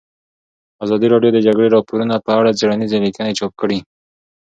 ازادي 0.83 1.07
راډیو 1.13 1.31
د 1.33 1.37
د 1.37 1.39
جګړې 1.47 1.73
راپورونه 1.75 2.15
په 2.25 2.31
اړه 2.39 2.57
څېړنیزې 2.59 2.97
لیکنې 3.05 3.33
چاپ 3.39 3.51
کړي. 3.61 3.79